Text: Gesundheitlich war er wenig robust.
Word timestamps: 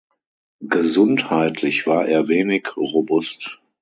Gesundheitlich 0.67 1.85
war 1.85 2.07
er 2.07 2.27
wenig 2.27 2.69
robust. 2.75 3.61